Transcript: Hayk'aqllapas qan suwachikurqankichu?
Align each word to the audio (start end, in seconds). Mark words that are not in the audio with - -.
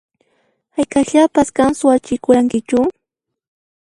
Hayk'aqllapas 0.75 1.49
qan 1.57 1.71
suwachikurqankichu? 1.79 2.79